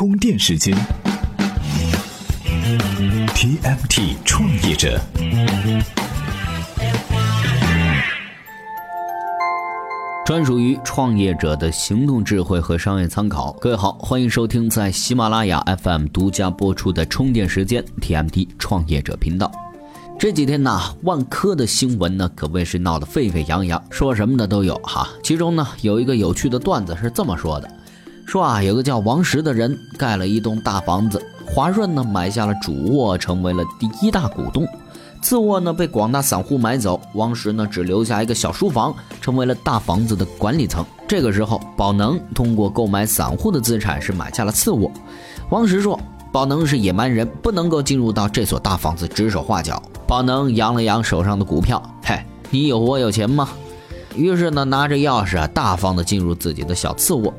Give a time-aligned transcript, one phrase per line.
[0.00, 0.74] 充电时间
[3.34, 4.98] ，TMT 创业者，
[10.24, 13.52] 专属于创业者的行动智慧和商业参考。
[13.60, 19.52] 各位好，欢迎收听在喜马拉雅 FM 独家播出的充电时间 TMT 创业者频道。
[20.18, 25.06] 这几天呢，万科的新闻呢可谓是闹得沸沸扬扬，说什么的都有哈。
[25.22, 27.70] 其中呢，有一个有趣的段子是这么说的：
[28.30, 34.64] 说啊，有个叫王石的人盖了一栋大房子，华润呢买下了主卧，成为了第一大股东；
[35.20, 40.86] 次卧呢被广大散户买走，王石呢只留下一个小书房，成为了大房子的管理层。
[41.08, 44.88] 这个时候，宝能通过购买散户的资产是买下了次卧。
[45.48, 45.98] 王石说。
[46.32, 49.82] 宝能是野蛮人，不能够进入到这所大房子指手画脚。
[50.06, 53.48] 宝能扬了扬手上的股票，嘿，你有我有钱吗？
[54.14, 57.34] 于是呢，拿着钥匙啊，大方的进入自己的小次卧。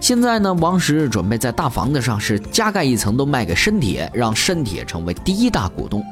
[0.00, 6.02] 现在呢，王石准备在大房子上是加盖一层，都卖给深铁，让深铁成为第一大股东。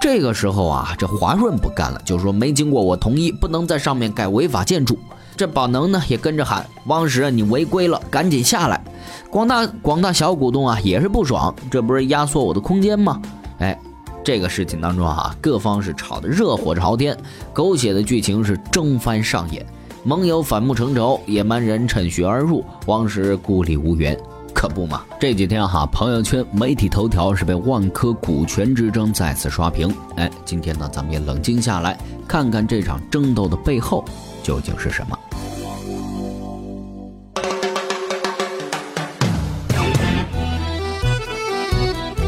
[0.00, 4.98] 这个时候啊，这华润不干了，就说没经过我同意，不能在上面盖违法建筑。
[5.34, 8.80] 这宝能呢也跟着喊：“王石，你违规了，赶紧下来！”
[9.30, 13.20] 广大广大小股东啊也是不爽，这不是压缩我的空间吗？
[13.58, 13.76] 哎，
[14.22, 17.16] 这个事情当中啊，各方是吵得热火朝天，
[17.52, 19.64] 狗血的剧情是争翻上演，
[20.04, 24.18] 盟友反目成仇，野蛮人趁虚而入，王石孤立无援，
[24.52, 25.04] 可不嘛？
[25.20, 29.94] 这几天哈，朋友圈、媒体头条是被万科股权之争再次刷屏。
[30.16, 34.04] 哎，今天呢，咱们也冷静下来，看看这场争斗的背后
[34.42, 35.16] 究竟是什么。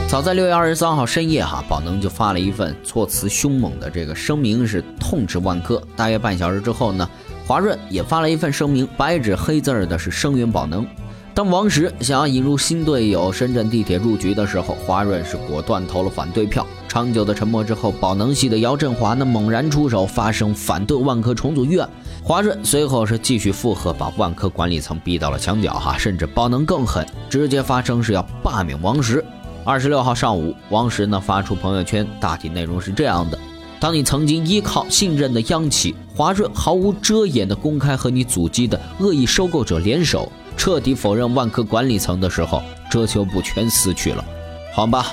[0.06, 5.83] 早在六月二十三号深夜，哈，宝能就发了一份措辞凶猛的这个声明，是痛斥万科。
[5.97, 7.11] 大约半小时之后呢，
[7.47, 10.87] 华润也发了一份声明，白纸黑字的是声援宝能。
[11.34, 16.67] 当王石想要引入新队友深圳地铁入局的时候，华润是果断投了反对票。
[16.89, 21.89] 长久的沉默之后，宝能系的姚振华呢猛然出手，发声反对万科重组预案。
[22.23, 29.23] 华润随后是继续附和，把万科管理层逼到了墙角，哈，甚至宝能更狠，直接发声是要罢免王石。
[29.64, 33.36] 二十六号上午，王石呢发出朋友圈，大体内容是这样的：
[33.84, 44.24] 当你曾经依靠信任的央企华润毫无遮掩的公开和你阻击的恶意收购者联手，彻底否认万科管理层的时候，遮羞布全撕去了。
[44.73, 45.08] 好吧，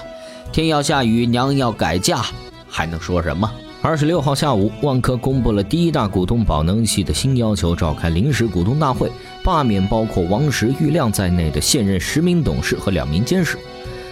[0.54, 2.24] 天要下雨，娘要改嫁，
[2.70, 3.52] 还能说什么？
[3.82, 9.12] 二十六号下午，万科公布了第一大股东宝能系的新要求，召开临时股东大会，
[9.44, 13.58] 罢免包括王石、郁亮在内的现任十名董事和两名监事。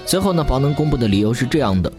[0.06, 1.90] 随后呢，宝能公布的理由是这样的：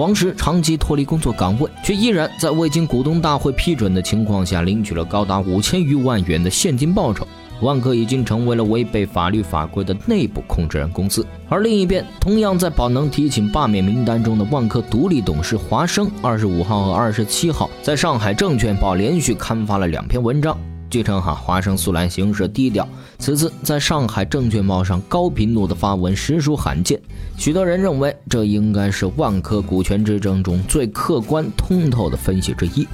[0.00, 7.28] 王石长期脱离工作岗位，却依然在未经股东大会批准的情况下领取了高达五千余万元的现金报酬。
[7.60, 11.22] 万科已经成为了违背法律法规的内部控制人公司。
[11.50, 20.56] 而另一边，同样在宝能提请罢免名单中的万科独立董事华生，二十五号和二十七号在上海证券报连续刊发了两篇文章。
[20.90, 22.86] 据称，哈华生素来行事低调，
[23.18, 27.00] 此次在上海证券报上高频度的发文实属罕见。
[27.38, 32.86] 许多人认为，这应该是万科股权之争中最客观通透的分析之一。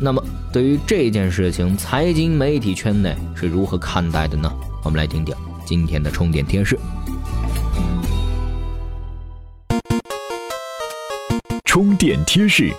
[0.00, 4.50] 那么，对于这件事情，财经媒体圈内是如何看待的呢？
[4.82, 5.32] 我们来听听
[5.64, 6.76] 今天的充电贴士。
[11.64, 12.72] 充电贴士。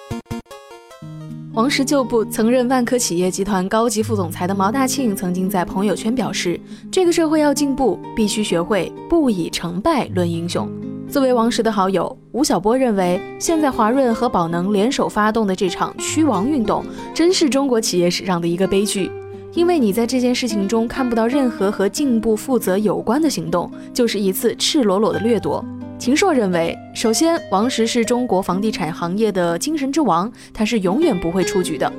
[1.54, 6.60] 王石旧部、曾任万科企业集团高级副总裁的毛大庆曾经在朋友圈表示
[6.92, 10.68] ：“这个社会要进步，必须学会不以成败论英雄。”
[11.08, 16.84] 作为王石的好友，吴晓波认为，现在华润和宝能联手发动的这场驱王运动，
[17.14, 19.12] 真是中国企业史上的一个悲剧。
[19.54, 25.64] 因为你在这件事情中看不到任何和进步、负责有关的行动，就是一次赤裸裸的掠夺。
[26.04, 31.90] 秦朔认为，首先，王石是中国房地产行业的精神之王，他是永远不会出局的。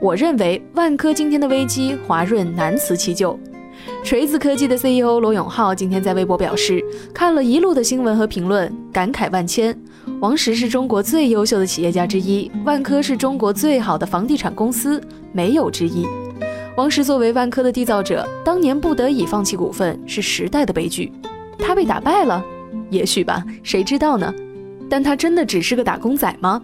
[0.00, 3.38] 我认为，万科今天的危机，华润难辞其咎。
[4.02, 6.82] 锤子科技的 CEO 罗永浩今天在微博表示，
[7.14, 9.72] 看了一路的新闻和评论，感慨万千。
[10.18, 15.00] 王石是中国最优秀的企业家之一，万科是中国最好的房地产公司，
[15.30, 16.04] 没有之一。
[16.76, 21.12] 王石作为万科的缔造者，当年不得已放弃股份，是时代的悲剧。
[21.56, 22.44] 他被打败了。
[22.94, 24.32] 也许吧，谁知道呢？
[24.88, 26.62] 但他真的只是个打工仔吗？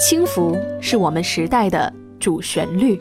[0.00, 3.00] 轻浮是我们时代的主旋律。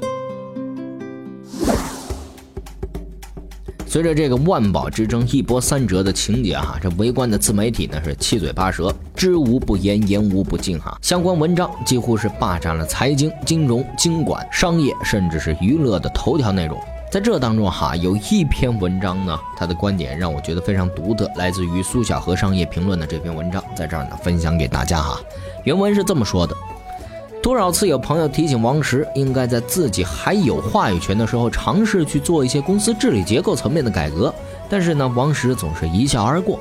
[3.88, 10.98] 随着这个万宝之争一波三折的情节哈，这围观的自媒体呢是七嘴八舌，知无不言，言无不尽哈。
[11.02, 16.78] 相关文章几乎是霸占了财经、金融、经管、商业，甚至是娱乐的头条内容。
[17.14, 25.22] 在这当中哈，有一篇文章呢，他的观点让我觉得非常独特，来自于苏小河商业评论的这篇文章，在这儿呢分享给大家哈。
[25.64, 26.56] 原文是这么说的：
[27.40, 34.34] 多少次有朋友提醒王石，应该在自己还有话语权的时候，尝试去做一些公司治理结构层面的改革，
[34.68, 36.60] 但是呢，王石总是一笑而过。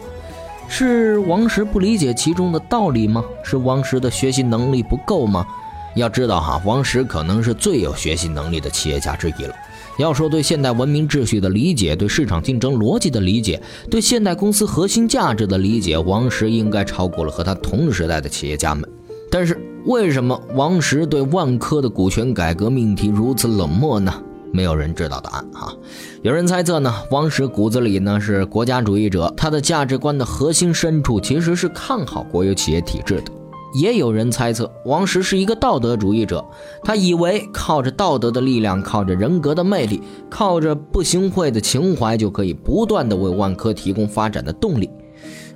[0.68, 3.24] 是王石不理解其中的道理吗？
[3.42, 5.46] 是王石的学习能力不够吗？
[5.94, 9.54] 要知道哈，王石可能是最有学习能力的企业家之一了。
[9.98, 13.60] 要说对现代文明秩序的理解，对市场竞争逻辑的理解，
[13.90, 18.88] 对现代公司核心价值的理解，王石应该超过了和他同时代的企业家们。
[19.30, 24.12] 但是为什么王石对万科的股权改革命题如此冷漠呢？
[24.52, 25.72] 没有人知道答案啊。
[26.20, 33.32] 有人猜测呢，王石骨子里呢是国家主义者，他的价值观的核心深处其实是看好国有企业体制的。
[33.74, 36.44] 也有人猜测，王石是一个道德主义者，
[36.84, 44.90] 他以为靠着道德的力量，靠着人格的魅力，靠着不行贿的情怀，就可以不断的为万科提供发展的动力。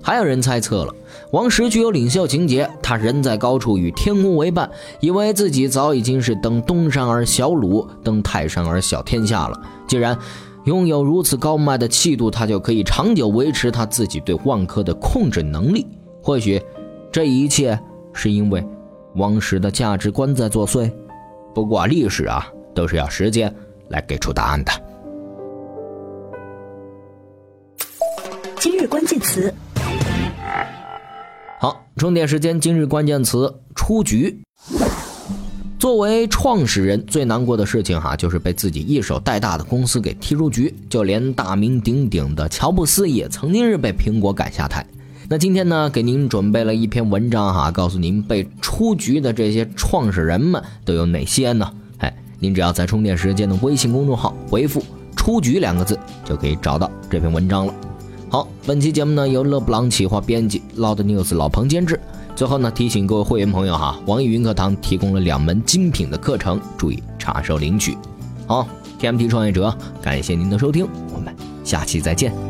[0.00, 0.94] 还有人猜测了，
[1.32, 4.70] 王石具有领袖情节，他人在高处与天公为伴，
[5.00, 9.60] 以为自己早已经是登东山而小鲁，登泰山而小天下了。
[9.88, 10.16] 既然
[10.64, 15.84] 拥有如此高迈的气度，他就可以长久维持他自己对万科的控制能力。
[16.22, 16.62] 或许，
[17.10, 17.78] 这一切。
[18.16, 18.66] 是因为
[19.14, 20.90] 王石的价值观在作祟，
[21.54, 23.54] 不过历史啊都是要时间
[23.90, 24.72] 来给出答案的。
[28.58, 29.52] 今日关键词，
[31.60, 32.60] 好，充电时间。
[32.60, 34.40] 今日关键词：出局。
[35.78, 40.74] 作为创始人，最难过的事情哈，就是被自己一手带大的公司给踢出局。
[40.88, 44.84] 就连大名鼎鼎的乔布斯也曾经是被苹果赶下台。
[45.28, 51.68] 那今天呢，给您准备了一篇文章哈，告诉您被出局的这些创始人们都有哪些呢？
[51.98, 54.80] 哎，您只要在充电时间的微信公众号回复
[55.16, 57.74] “出局”两个字，就可以找到这篇文章了。
[58.30, 61.98] 好，本期节目呢由勒布朗企划编辑，Loud News 老彭监制。
[62.36, 67.98] 最后呢，提醒各位会员朋友哈，网易云课堂提供了两门精品的课程，注意查收领取。
[68.46, 68.64] 好
[69.00, 71.34] ，TMT 创业者，感谢您的收听，我们
[71.64, 72.45] 下期再见。